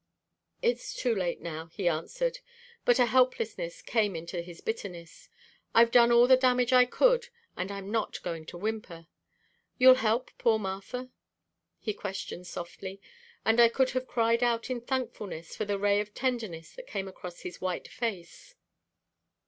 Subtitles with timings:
[0.63, 2.39] "It's too late now," he answered,
[2.85, 5.29] but a helplessness came into his bitterness.
[5.75, 9.05] "I've done all the damage I could and I'm not going to whimper.
[9.77, 11.11] You'll help poor Martha?"
[11.77, 12.99] he questioned softly,
[13.45, 17.07] and I could have cried out in thankfulness for the ray of tenderness that came
[17.07, 18.55] across his white face.